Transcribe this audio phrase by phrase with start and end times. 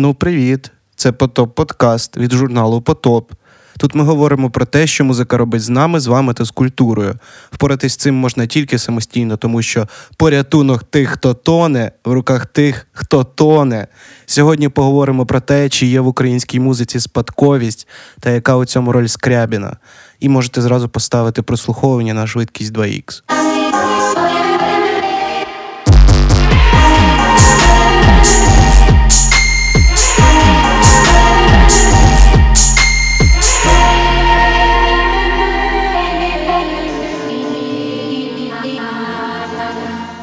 [0.00, 0.70] Ну, привіт!
[0.96, 3.32] Це Потоп Подкаст від журналу Потоп.
[3.78, 7.14] Тут ми говоримо про те, що музика робить з нами, з вами та з культурою.
[7.50, 12.86] Впоратись з цим можна тільки самостійно, тому що порятунок тих, хто тоне, в руках тих,
[12.92, 13.86] хто тоне.
[14.26, 17.88] Сьогодні поговоримо про те, чи є в українській музиці спадковість
[18.20, 19.76] та яка у цьому роль скрябіна.
[20.20, 23.22] І можете зразу поставити прослуховування на швидкість 2х.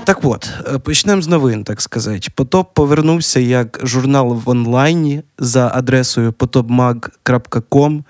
[0.06, 2.28] Так от, е, почнемо з новин, так сказати.
[2.36, 8.04] Потоп повернувся як журнал в онлайні за адресою potopmag.com.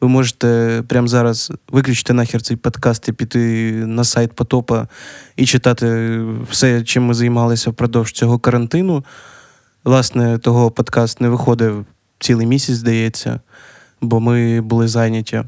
[0.00, 4.88] Ви можете прямо зараз виключити нахер цей подкаст і піти на сайт Потопа
[5.36, 6.18] і читати
[6.50, 9.04] все, чим ми займалися впродовж цього карантину.
[9.84, 11.84] Власне, того подкаст не виходив
[12.18, 13.40] цілий місяць, здається,
[14.00, 15.42] бо ми були зайняті.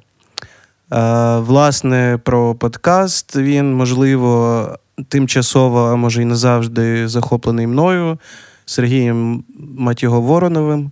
[1.38, 4.68] Власне, про подкаст він, можливо,
[5.08, 8.18] тимчасово, а може і назавжди захоплений мною,
[8.66, 10.90] Сергієм Матіго Вороновим,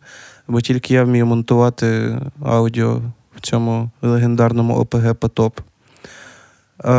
[0.48, 3.00] бо тільки я вмію монтувати аудіо
[3.36, 5.60] в цьому легендарному ОПГ Потоп.
[6.84, 6.92] Е,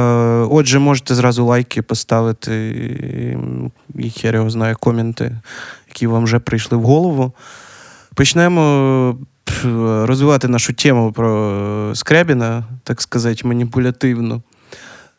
[0.50, 2.70] отже, можете зразу лайки поставити,
[3.96, 5.38] і хер його знає, коменти,
[5.88, 7.34] які вам вже прийшли в голову.
[8.16, 9.18] Почнемо
[10.04, 14.42] розвивати нашу тему про Скрябіна, так сказати, маніпулятивну.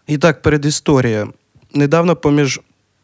[0.06, 1.28] І так, передісторія.
[1.76, 2.60] Недавно поміж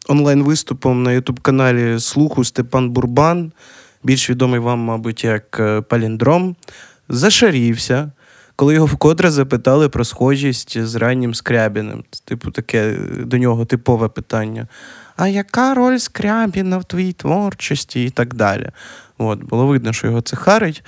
[0.07, 3.51] онлайн-виступом на ютуб-каналі Слуху Степан Бурбан,
[4.03, 6.55] більш відомий вам, мабуть, як е, Паліндром,
[7.09, 8.11] зашарівся,
[8.55, 12.03] коли його вкотре запитали про схожість з раннім Скрябіним.
[12.25, 14.67] Типу, таке до нього типове питання.
[15.17, 18.69] А яка роль Скрябіна в твоїй творчості і так далі?
[19.17, 20.83] От, Було видно, що його це харить.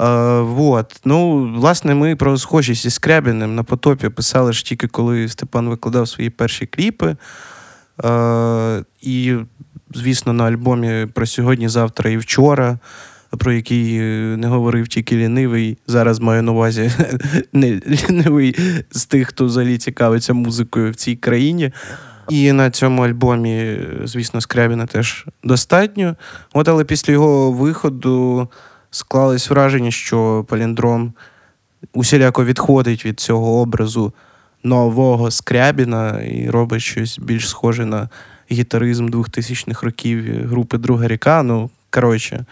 [0.00, 1.00] Е, вот.
[1.04, 6.08] Ну, Власне, ми про схожість із Скрябіним на потопі писали ж тільки коли Степан викладав
[6.08, 7.16] свої перші кліпи.
[8.04, 9.34] Е, І,
[9.94, 12.78] звісно, на альбомі про сьогодні, завтра і вчора,
[13.38, 14.00] про який
[14.36, 15.78] не говорив тільки лінивий.
[15.86, 16.90] Зараз маю на увазі
[17.52, 18.56] не лінивий
[18.90, 21.72] з тих, хто взагалі цікавиться музикою в цій країні.
[22.28, 26.16] І на цьому альбомі, звісно, Скрябіна теж достатньо.
[26.52, 28.48] От, але після його виходу
[28.92, 31.12] склалось враження, що Паліндром
[31.92, 34.12] усіляко відходить від цього образу
[34.62, 38.08] нового Скрябіна і робить щось більш схоже на
[38.50, 41.42] гітаризм 2000-х років групи Друга ріка.
[41.42, 42.44] Ну, коротше,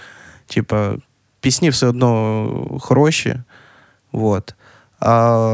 [0.46, 0.92] типа,
[1.40, 3.36] пісні все одно хороші.
[4.12, 4.54] Вот.
[5.00, 5.46] А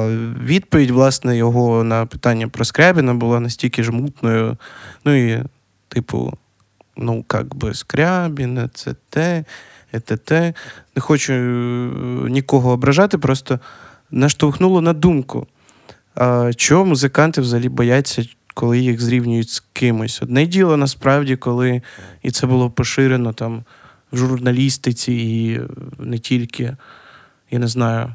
[0.44, 4.56] відповідь, власне, його на питання про Скрябіна була настільки ж мутною.
[5.04, 5.42] Ну і,
[5.88, 6.32] типу,
[6.96, 9.44] ну, як би Скрябін, це те.
[9.92, 10.30] ЕТТ.
[10.96, 11.36] Не хочу е,
[12.30, 13.60] нікого ображати, просто
[14.10, 15.46] наштовхнуло на думку.
[16.56, 18.24] Чого музиканти взагалі бояться,
[18.54, 20.22] коли їх зрівнюють з кимось?
[20.22, 21.82] Одне діло насправді, коли
[22.22, 23.64] і це було поширено там
[24.12, 25.60] в журналістиці, і
[25.98, 26.76] не тільки,
[27.50, 28.14] я не знаю,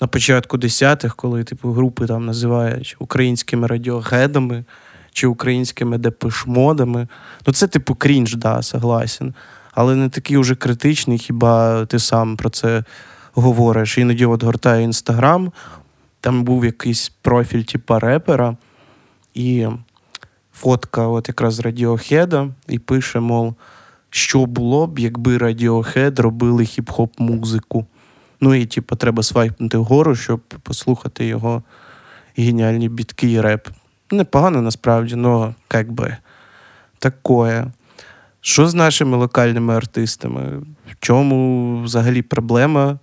[0.00, 4.64] на початку десятих, коли типу групи там називають українськими радіогедами
[5.12, 7.08] чи українськими депешмодами.
[7.46, 9.34] Ну, це, типу, крінж, да, согласен
[9.78, 12.84] але не такий уже критичний, хіба ти сам про це
[13.34, 13.98] говориш.
[13.98, 15.52] Іноді от гортаю інстаграм,
[16.20, 18.56] там був якийсь профіль, типа репера,
[19.34, 19.66] і
[20.52, 23.54] фотка от якраз Радіохеда, і пише, мов,
[24.10, 27.86] що було б, якби Радіохед робили хіп-хоп музику.
[28.40, 31.62] Ну і, типу, треба свайпнути вгору, щоб послухати його
[32.36, 33.68] геніальні бітки і реп.
[34.10, 35.86] Непогано насправді, але як
[36.98, 37.66] такое.
[38.48, 40.58] Що з нашими локальними артистами?
[40.90, 42.98] В чому взагалі проблема,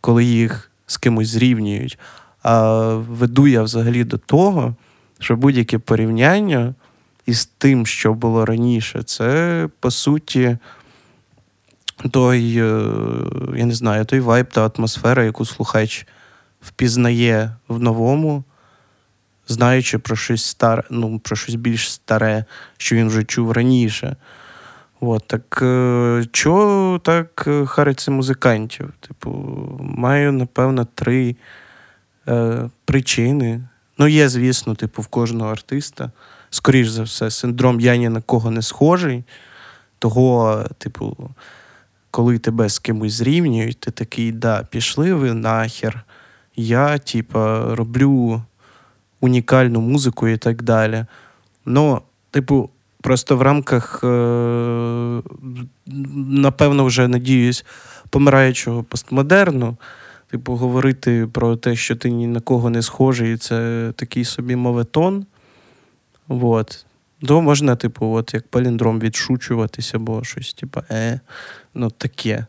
[0.00, 1.98] коли їх з кимось зрівнюють?
[2.42, 4.74] А веду я взагалі до того,
[5.18, 6.74] що будь-яке порівняння
[7.26, 10.58] із тим, що було раніше, це по суті
[12.10, 12.92] той, е,
[13.56, 16.06] я не знаю, той вайб та атмосфера, яку слухач
[16.62, 18.44] впізнає в новому,
[19.48, 22.44] знаючи про щось старе, ну, про щось більш старе,
[22.76, 24.16] що він вже чув раніше.
[25.00, 28.92] От, так е, чого так е, хариться музикантів?
[29.00, 29.30] Типу,
[29.80, 31.36] маю, напевно, три
[32.28, 33.60] е, причини.
[33.98, 36.10] Ну, є, звісно, типу, в кожного артиста.
[36.50, 39.24] Скоріш за все, синдром я ні на кого не схожий.
[39.98, 41.30] Того, типу,
[42.10, 46.04] коли тебе з кимось зрівнюють, ти такий, да, пішли ви нахер.
[46.56, 47.38] Я, типу,
[47.74, 48.42] роблю
[49.20, 51.04] унікальну музику і так далі.
[51.66, 52.70] Ну, типу,
[53.00, 55.22] Просто в рамках, е,
[56.26, 57.64] напевно, вже надіюсь,
[58.10, 59.76] помираючого постмодерну.
[60.30, 65.26] Типу, говорити про те, що ти ні на кого не схожий, це такий собі моветон.
[66.28, 66.86] Вот.
[67.26, 71.20] То можна, типу, от як паліндром відшучуватися, або щось, типу, е,
[71.74, 72.46] ну таке.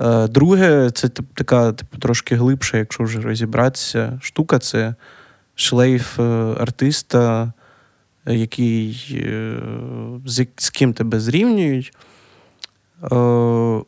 [0.00, 4.18] Е, Друге, це така, типу, трошки глибша, якщо вже розібратися.
[4.22, 4.94] Штука це
[5.54, 6.22] шлейф е,
[6.60, 7.52] артиста,
[8.26, 9.58] який е,
[10.26, 11.92] з, з ким тебе зрівнюють.
[13.02, 13.08] Е,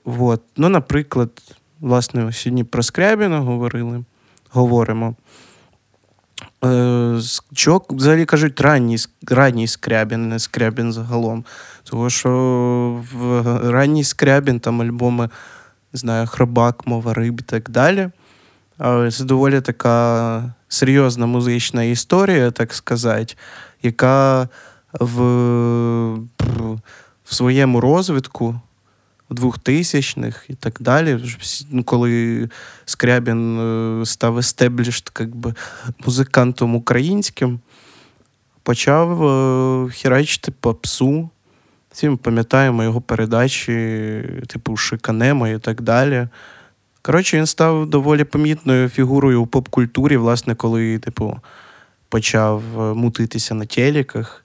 [0.05, 0.43] вот.
[0.57, 1.31] Ну, наприклад,
[1.81, 4.05] власне, сьогодні про Скрябіна говорили,
[4.51, 5.15] говоримо.
[6.65, 7.21] Е,
[7.55, 8.99] Чок, взагалі кажуть, ранній
[9.29, 11.45] ранній скрябін, не скрябін загалом.
[11.85, 12.31] Тому що
[13.13, 15.31] в ранній скрябін там альбоми,
[15.93, 18.11] не знаю, Хробак, Мова риб і так далі.
[19.13, 23.35] Це доволі така серйозна музична історія, так сказати,
[23.85, 24.49] яка
[25.01, 25.23] в,
[27.25, 28.61] в своєму розвитку.
[29.31, 31.19] 2000-х і так далі.
[31.71, 32.49] Ну, коли
[32.85, 35.55] Скрябін е, став естеблішт как би,
[36.07, 37.61] музикантом українським,
[38.63, 41.31] почав е, хірачити попсу.
[41.93, 43.73] Всі ми пам'ятаємо його передачі,
[44.47, 46.29] типу Шиканема і так далі.
[47.03, 51.37] Коротше, він став доволі помітною фігурою у поп-культурі, власне, коли, типу,
[52.15, 54.45] почав е, мутитися на телеках.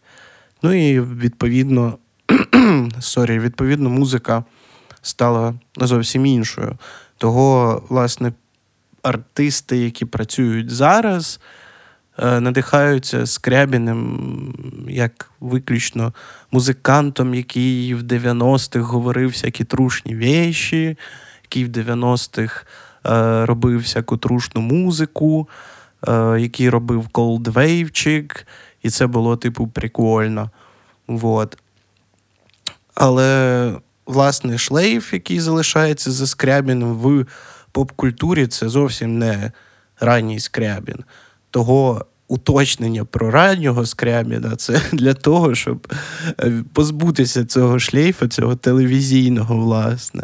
[0.64, 1.98] Ну і відповідно,
[3.00, 4.44] sorry, відповідно, музика
[5.02, 6.78] стала зовсім іншою.
[7.18, 8.34] Того, власне,
[9.04, 11.40] артисти, які працюють зараз,
[12.20, 16.14] е, надихаються Скрябіним як виключно
[16.52, 20.98] музикантом, який в 90-х говорив всякі трушні вещі,
[21.44, 22.66] який в 90-х
[23.06, 25.48] е, робив всяку трушну музику,
[26.40, 28.48] який робив колдвейвчик,
[28.84, 30.52] і це було, типу, прикольно.
[31.08, 31.58] Вот.
[32.96, 33.74] Але
[34.06, 37.26] власне шлейф, який залишається за Скрябіном в
[37.72, 39.52] поп-культурі, це зовсім не
[40.00, 41.04] ранній Скрябін.
[41.52, 45.94] Того уточнення про раннього Скрябіна це для того, щоб
[46.40, 50.24] е, позбутися цього шлейфа, цього телевізійного, власне.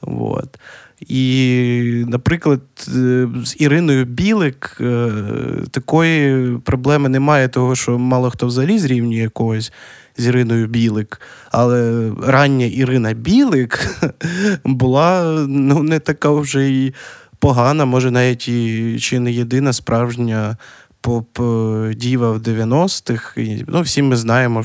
[0.00, 0.58] Вот.
[1.00, 5.10] І, наприклад, е, з Іриною Білик е,
[5.70, 9.72] такої проблеми немає, того, що мало хто взагалі зрівнює якогось
[10.16, 11.20] з Іриною Білик.
[11.50, 13.98] Але рання Ірина Білик
[14.64, 16.94] була ну, не така вже і
[17.38, 20.56] погана, може, навіть і чи не єдина справжня
[21.02, 23.40] поп-діва в 90-х.
[23.40, 24.64] І, ну, Всі ми знаємо,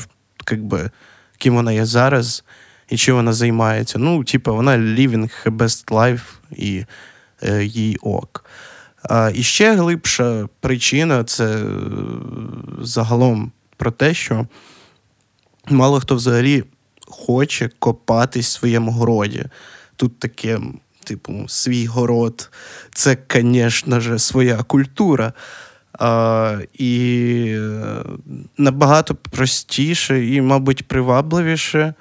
[0.50, 0.90] якби,
[1.38, 2.44] ким вона є зараз
[2.88, 3.98] і чим вона займається.
[3.98, 6.84] Ну, типу, вона living her best life і
[7.42, 8.44] е, їй ок.
[9.02, 11.66] А, І ще глибша причина це е,
[12.80, 14.46] загалом про те, що
[15.70, 16.64] мало хто взагалі
[17.06, 19.44] хоче копатись в своєму городі.
[19.96, 20.60] Тут таке,
[21.04, 22.50] типу, свій город,
[22.94, 25.32] це, звісно ж, своя культура.
[25.98, 27.58] А, І
[28.58, 31.94] набагато простіше і, мабуть, привабливіше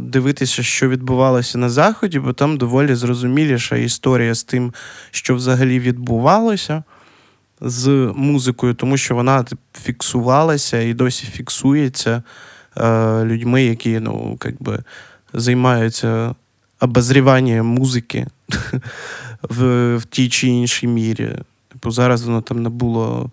[0.00, 4.74] дивитися, що відбувалося на Заході, бо там доволі зрозуміліша історія з тим,
[5.10, 6.82] що взагалі відбувалося
[7.60, 12.22] з музикою, тому що вона фіксувалася і досі фіксується
[12.76, 14.78] е, людьми, які ну, как би,
[15.32, 16.34] займаються
[16.80, 18.26] обозріванням музики
[19.42, 21.30] в в тій чи іншій мірі.
[21.72, 23.30] Типу, Зараз воно там не було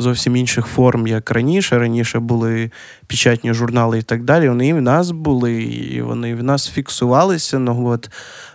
[0.00, 1.78] зовсім інших форм, як раніше.
[1.78, 2.70] Раніше були
[3.06, 4.48] печатні журнали і так далі.
[4.48, 7.58] Вони і в нас були, і вони в нас фіксувалися.
[7.58, 8.10] Ну, от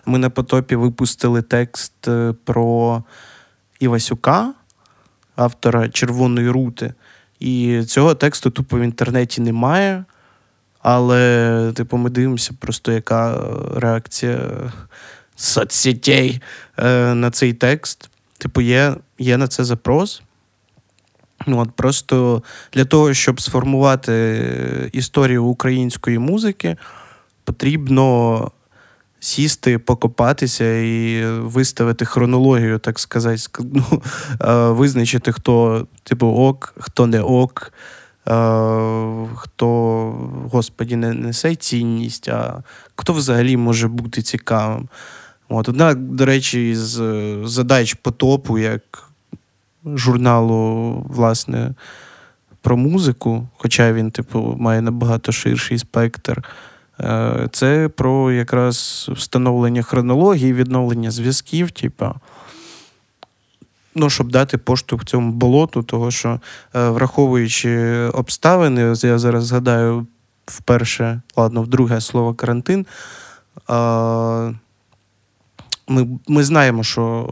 [0.05, 3.03] Ми на потопі випустили текст е, про
[3.79, 4.53] Івасюка
[5.35, 6.93] автора Червоної рути.
[7.39, 10.05] І цього тексту тупо в інтернеті немає.
[10.81, 13.43] Але, типу, ми дивимося, просто яка
[13.75, 14.39] реакція
[15.35, 16.41] соцсетей
[16.77, 18.09] е, на цей текст.
[18.37, 20.21] Типу, є є на це запрос.
[21.45, 26.77] Ну, от Просто для того, щоб сформувати історію української музики,
[27.43, 28.51] потрібно
[29.19, 34.01] сісти, покопатися і виставити хронологію, так сказати, ну,
[34.73, 37.73] визначити, хто типу ок, хто не ок,
[39.35, 39.67] хто,
[40.51, 42.63] господі, не несе цінність, а
[42.95, 44.89] хто взагалі може бути цікавим.
[45.49, 47.01] От, Одна, до речі, з
[47.43, 49.04] задач потопу, як
[49.85, 51.73] журналу, власне,
[52.61, 56.43] про музику, хоча він, типу, має набагато ширший спектр.
[56.99, 61.71] Е, це про якраз встановлення хронології, відновлення зв'язків.
[61.71, 62.15] Типа.
[63.95, 66.39] ну, щоб дати поштовх цьому болоту, того що,
[66.75, 70.07] е, враховуючи обставини, я зараз згадаю
[70.45, 72.85] вперше, ладно, вдруге слово карантин.
[75.87, 77.29] Ми ми знаємо, що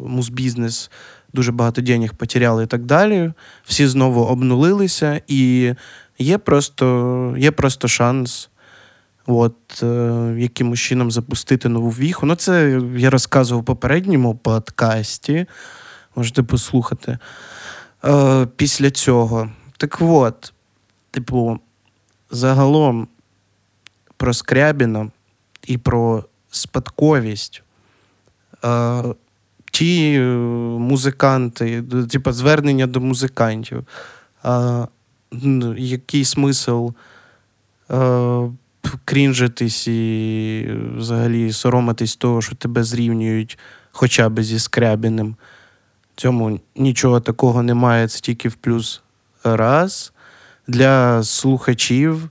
[0.00, 0.90] музбізнес
[1.32, 3.32] дуже багато денег потеряли і так далі.
[3.64, 5.74] Всі знову обнулилися, і
[6.18, 8.50] є просто є просто шанс
[9.26, 9.86] от, е,
[10.38, 12.26] якимось чином запустити нову віху.
[12.26, 15.46] Ну, це я розказував в попередньому подкасті.
[16.16, 17.18] Можете послухати.
[18.04, 19.50] Е, Після цього.
[19.76, 20.52] Так от,
[21.10, 21.58] типу,
[22.30, 23.08] загалом
[24.16, 25.10] про Скрябіна
[25.66, 27.62] і про спадковість.
[28.64, 29.02] Е,
[29.70, 30.24] ті е,
[30.78, 33.84] музиканти, типу, звернення до музикантів.
[34.44, 34.86] Е,
[35.76, 36.88] який смисл
[37.90, 38.50] е,
[39.04, 43.58] крінжитись і взагалі соромитись того, що тебе зрівнюють
[43.92, 45.36] хоча б зі Скрябіним.
[46.16, 49.02] Цьому нічого такого немає, це тільки в плюс
[49.44, 50.12] раз.
[50.66, 52.30] Для слухачів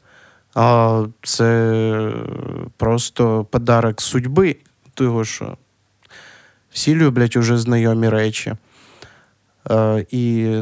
[0.60, 2.14] а це
[2.78, 4.56] просто подарок судьби,
[4.94, 5.58] того що
[6.78, 8.54] всі люблять уже знайомі речі.
[9.64, 10.56] А, і,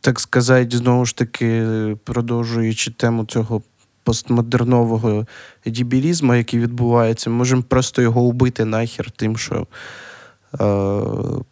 [0.00, 1.66] так сказати, знову ж таки,
[2.04, 3.62] продовжуючи тему цього
[4.02, 5.26] постмодернового
[5.66, 9.66] дібілізму, який відбувається, ми можемо просто його убити нахер тим, що
[10.60, 11.02] е,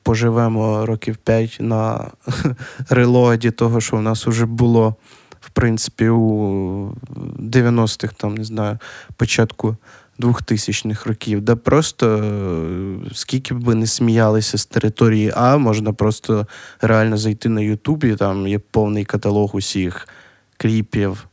[0.03, 2.11] поживемо років 5 на
[2.89, 4.95] релоді того, що в нас вже було,
[5.41, 6.95] в принципі, у
[7.39, 8.79] 90-х, там, не знаю,
[9.17, 9.77] початку
[10.21, 16.47] 2000-х років, де просто е, скільки б не сміялися з території А, можна просто
[16.81, 20.09] реально зайти на Ютубі, там є повний каталог усіх
[20.57, 21.27] кліпів,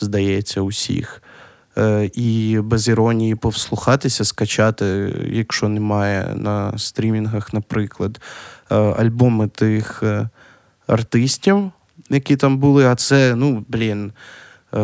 [0.00, 1.22] здається, усіх.
[1.78, 8.20] Е, і без іронії повслухатися, скачати, якщо немає на стрімінгах, наприклад,
[8.70, 10.02] е, альбоми тих
[10.86, 11.70] артистів,
[12.10, 12.86] які там були.
[12.86, 14.12] А це, ну, блін,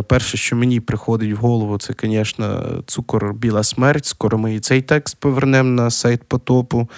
[0.07, 4.05] перше, що мені приходить в голову, це, звісно, цукор Біла смерть.
[4.05, 6.89] Скоро ми і цей текст повернемо на сайт потопу.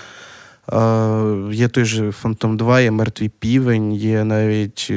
[1.52, 4.92] Є той же Фантом 2, є мертвий півень, є навіть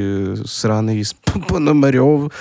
[0.46, 1.03] сраний
[1.48, 2.31] Пономарьов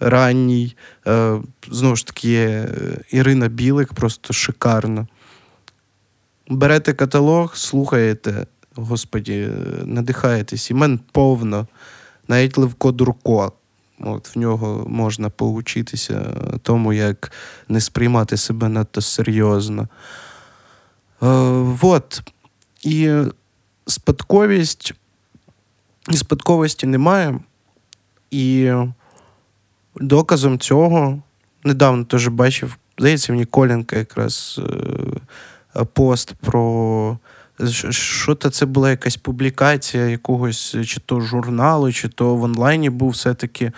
[0.00, 0.76] ранній.
[1.06, 2.68] Е, знову ж таки, є
[3.10, 5.06] Ірина Білик, просто шикарно.
[6.48, 9.48] Берете каталог, слухаєте, господі,
[9.84, 11.66] надихаєтесь, імен повно,
[12.28, 13.52] навіть Левко Дурко.
[14.00, 17.32] От В нього можна поучитися тому, як
[17.68, 19.82] не сприймати себе надто серйозно.
[19.82, 21.26] Е,
[21.60, 22.22] вот.
[22.82, 23.12] І
[23.86, 24.94] спадковість,
[26.14, 27.40] спадковості немає.
[28.30, 28.72] І
[29.96, 31.22] доказом цього
[31.64, 34.60] недавно теж бачив, здається, в Ніколенка якраз
[35.76, 37.18] е, пост про.
[37.90, 43.10] Що то це була якась публікація якогось чи то журналу, чи то в онлайні був
[43.10, 43.72] все-таки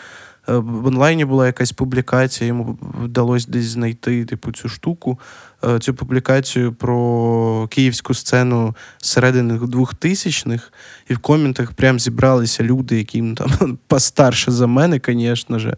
[0.48, 5.18] Е, в онлайні була якась публікація, йому вдалося десь знайти типу, цю штуку,
[5.64, 10.70] е, цю публікацію про київську сцену середини 2000-х,
[11.08, 15.76] і в коментах прям зібралися люди, які там постарше за мене, звісно ж,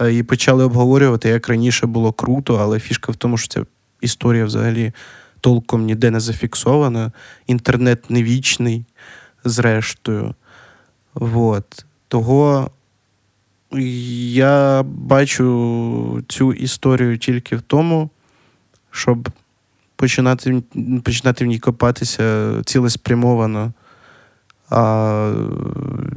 [0.00, 3.66] е, і почали обговорювати, як раніше було круто, але фішка в тому, що ця
[4.00, 4.92] історія взагалі
[5.44, 7.12] толком ніде не зафіксована.
[7.46, 8.84] Інтернет не вічний,
[9.44, 10.34] зрештою.
[11.14, 11.84] Вот.
[12.08, 12.70] Того
[13.70, 18.10] я бачу цю історію тільки в тому,
[18.90, 19.28] щоб
[19.96, 20.62] починати
[21.04, 23.72] починати в ній копатися цілеспрямовано.
[24.70, 25.34] А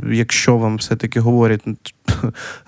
[0.10, 1.62] якщо вам все-таки говорять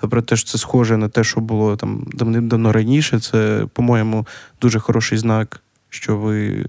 [0.10, 4.26] про те, що це схоже на те, що було там давним-давно раніше, це, по-моєму,
[4.60, 6.66] дуже хороший знак, що ви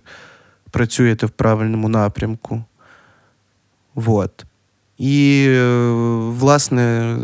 [0.71, 2.63] працюєте в правильному напрямку.
[3.95, 4.45] Вот.
[4.97, 5.89] І, е,
[6.29, 7.17] власне,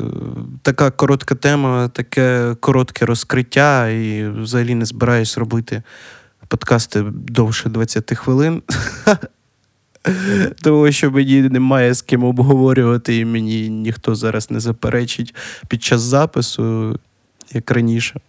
[0.62, 5.84] така коротка тема, таке коротке розкриття, і взагалі не збираюсь робити
[6.48, 8.62] подкасти довше 20 хвилин.
[10.62, 15.36] Тому що мені немає з ким обговорювати, і мені ніхто зараз не заперечить
[15.68, 17.00] під час запису,
[17.54, 18.20] як раніше.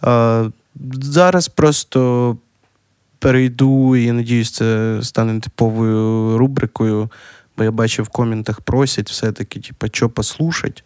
[0.00, 0.48] А,
[1.02, 2.36] Зараз просто
[3.18, 7.10] перейду і надіюсь, це стане типовою рубрикою.
[7.56, 10.82] Бо я бачив в коментах просять все-таки, типу, що послухати.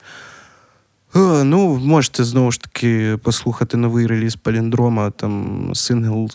[1.14, 6.30] Ну, можете знову ж таки послухати новий реліз Паліндрома, там сингл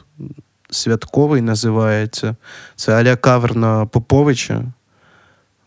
[0.69, 2.35] святковий називається.
[2.75, 4.63] Це Аля кавер на Поповича.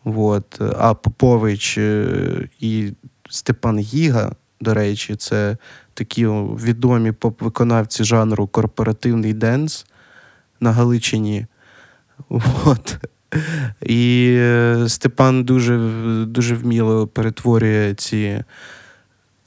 [0.05, 0.61] Вот.
[0.79, 2.93] А Попович е, і
[3.31, 5.57] Степан Гіга, до речі, це
[5.95, 9.87] такі відомі поп-виконавці жанру корпоративний денс
[10.61, 11.47] на Галичині.
[12.29, 12.99] Вот.
[13.83, 15.79] І е, Степан дуже
[16.27, 18.45] дуже вміло перетворює ці,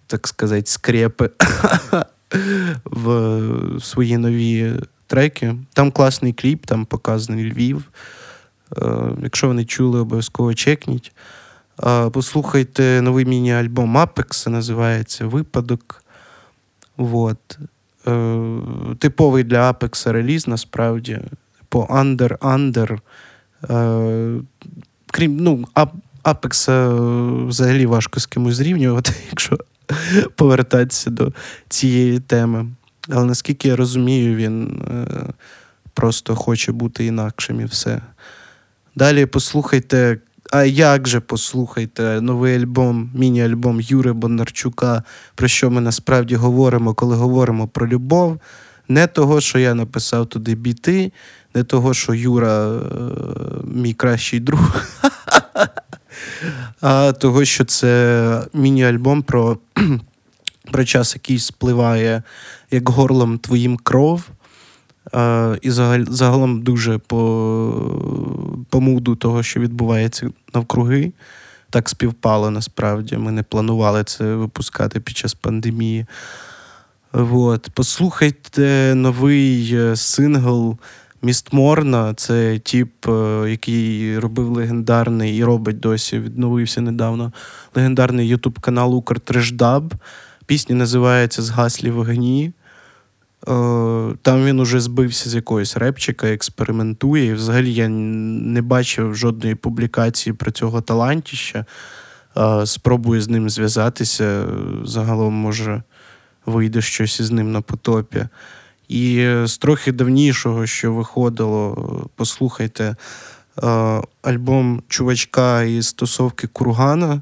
[0.07, 1.29] так сказати, скрепи
[2.85, 4.73] в свої нові
[5.07, 5.55] треки.
[5.73, 7.91] Там класний кліп, там показаний Львів.
[8.77, 11.11] Е, якщо ви не чули, обов'язково чекніть.
[12.11, 16.03] Послухайте новий міні-альбом Apex, називається Випадок.
[16.97, 17.59] Вот.
[18.99, 21.19] Типовий для Apex реліз, насправді.
[21.69, 22.99] По Under Under.
[23.69, 24.41] Е,
[25.11, 25.65] крім ну,
[26.23, 26.89] Апекса
[27.47, 29.57] взагалі важко з кимось зрівнювати, якщо
[30.35, 31.33] повертатися до
[31.69, 32.67] цієї теми.
[33.09, 35.33] Але наскільки я розумію, він е,
[35.93, 38.01] просто хоче бути інакшим і все.
[38.95, 40.17] Далі послухайте,
[40.51, 45.03] а як же послухайте новий альбом, міні-альбом Юри Бондарчука,
[45.35, 48.39] про що ми насправді говоримо, коли говоримо про любов.
[48.87, 51.11] Не того, що я написав туди біти,
[51.55, 52.79] не того, що Юра е,
[53.63, 54.85] мій кращий друг,
[56.81, 59.57] а того, що це міні-альбом про
[60.71, 62.23] про час, який спливає
[62.71, 64.29] як горлом твоїм кров.
[65.11, 71.11] А, І загалом дуже по по муду того, що відбувається навкруги.
[71.69, 73.17] Так співпало насправді.
[73.17, 76.05] Ми не планували це випускати під час пандемії.
[77.13, 77.69] Вот.
[77.73, 80.77] Послухайте новий е, сингл
[81.21, 87.31] Міст Морна це тіп, е, який робив легендарний і робить досі, відновився недавно.
[87.75, 89.93] Легендарний ютуб канал Укртрешдаб.
[90.45, 92.51] Пісня називається Згаслі вогні.
[93.47, 97.25] Е, там він уже збився з якогось репчика, експериментує.
[97.25, 101.65] І взагалі я не бачив жодної публікації про цього талантіща.
[102.37, 104.45] Е, спробую з ним зв'язатися.
[104.85, 105.83] Загалом, може,
[106.45, 108.27] вийде щось із ним на потопі.
[108.87, 113.67] І з трохи давнішого, що виходило, послухайте е,
[114.21, 117.21] альбом чувачка із тусовки Кургана.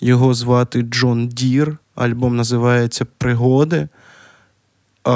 [0.00, 1.76] Його звати Джон Дір.
[1.94, 3.88] Альбом називається Пригоди.
[5.08, 5.12] Е,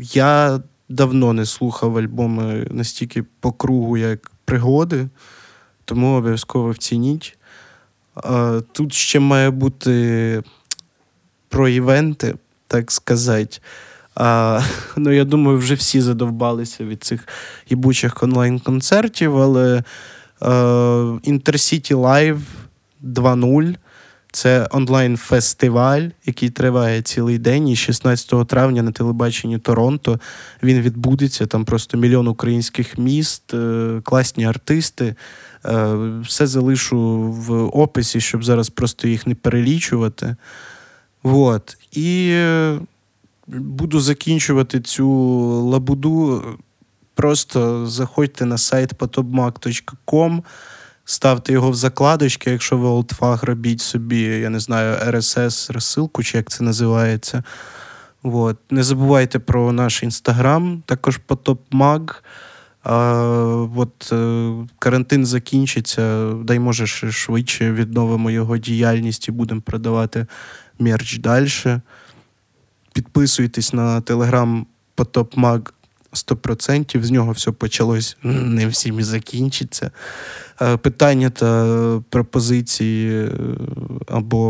[0.00, 5.08] я давно не слухав альбоми настільки по кругу, як пригоди,
[5.84, 7.38] тому обов'язково вцініть.
[8.24, 10.42] Е, тут ще має бути
[11.48, 12.34] про івенти,
[12.66, 13.58] так сказати.
[14.14, 14.60] А,
[14.96, 17.28] Ну, я думаю, вже всі задовбалися від цих
[17.68, 19.82] ібучих онлайн-концертів, але
[20.40, 22.40] Intercity Live
[23.04, 23.76] 2.0
[24.32, 27.68] це онлайн-фестиваль, який триває цілий день.
[27.68, 30.20] І 16 травня на телебаченні Торонто
[30.62, 31.46] він відбудеться.
[31.46, 35.14] Там просто мільйон українських міст, е, класні артисти.
[35.64, 40.36] Е, все залишу в описі, щоб зараз просто їх не перелічувати.
[41.22, 41.76] Вот.
[41.92, 42.38] І
[43.46, 45.08] буду закінчувати цю
[45.60, 46.42] лабуду.
[47.14, 50.42] Просто заходьте на сайт potopmag.com,
[51.10, 56.36] ставте його в закладочки, якщо ви олдфаг робіть собі, я не знаю, RSS розсилку, чи
[56.36, 57.42] як це називається.
[58.22, 58.56] От.
[58.70, 61.20] Не забувайте про наш інстаграм, також.
[62.82, 62.94] А,
[63.76, 70.26] от е, Карантин закінчиться, дай може швидше відновимо його діяльність і будемо продавати
[70.78, 71.48] мерч далі.
[72.92, 75.60] Підписуйтесь на телеграм Потопмаг
[76.12, 77.02] 100%.
[77.02, 79.90] З нього все почалось не всім і закінчиться.
[80.62, 83.30] Е, питання та пропозиції е,
[84.08, 84.40] або